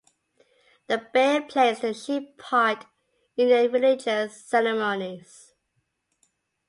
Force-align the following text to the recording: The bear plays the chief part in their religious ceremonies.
The 0.87 0.97
bear 1.13 1.43
plays 1.43 1.81
the 1.81 1.93
chief 1.93 2.35
part 2.39 2.87
in 3.37 3.49
their 3.49 3.69
religious 3.69 4.43
ceremonies. 4.43 5.53